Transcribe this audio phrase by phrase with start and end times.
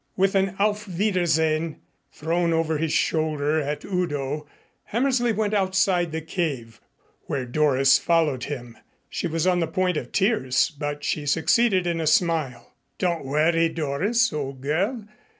[0.17, 1.79] With an auf wiedersehen
[2.11, 4.47] thrown over his shoulder at Udo,
[4.85, 6.81] Hammersley went outside the cave,
[7.27, 8.75] where Doris followed him.
[9.11, 12.73] She was on the point of tears, but she succeeded in a smile.
[12.97, 15.05] "Don't worry, Doris, old girl.